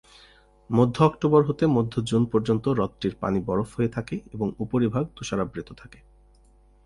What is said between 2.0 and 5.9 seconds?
June পর্যন্ত হ্রদটির পানি বরফ হয়ে থাকে এবং উপরিভাগ তুষারাবৃত